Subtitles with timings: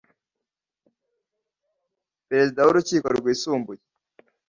[2.27, 3.81] Perezida w urukiko rwisumbuye